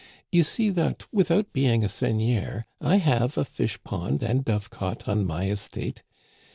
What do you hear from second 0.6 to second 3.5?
that, without being a seigneur, I have a